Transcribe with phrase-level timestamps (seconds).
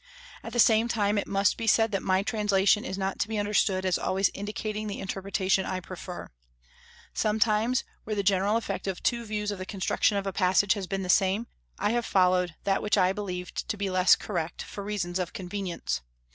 [0.41, 3.37] At the same time it must be said that my translation is not to be
[3.37, 6.31] understood as always indicating the interpretation I prefer.
[7.13, 10.87] Sometimes, where the general effect of two views of the construction of a passage has
[10.87, 11.45] been the same,
[11.77, 16.01] I have followed that which I believed to be less correct, for reasons of convenience.